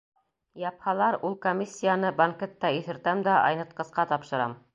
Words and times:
Япһалар, 0.61 1.17
ул 1.29 1.35
комиссияны... 1.43 2.11
банкетта 2.23 2.73
иҫертәм 2.79 3.23
дә 3.29 3.37
айнытҡысҡа 3.47 4.09
тапшырам! 4.15 4.61